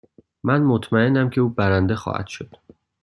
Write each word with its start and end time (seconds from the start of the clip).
من 0.43 0.61
مطمئنم 0.63 1.29
که 1.29 1.41
او 1.41 1.49
برنده 1.49 1.95
خواهد 1.95 2.27
شد. 2.27 2.55